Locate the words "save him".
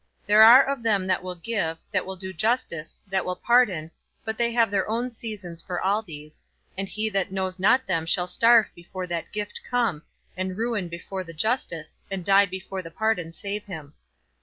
13.31-13.93